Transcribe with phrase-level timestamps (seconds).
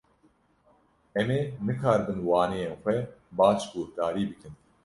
[1.19, 2.97] Em ê nikaribin waneyên xwe
[3.37, 4.53] baş guhdarî bikin.